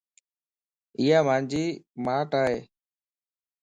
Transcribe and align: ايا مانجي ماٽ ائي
ايا 0.99 1.17
مانجي 1.27 1.65
ماٽ 2.05 2.29
ائي 2.43 2.57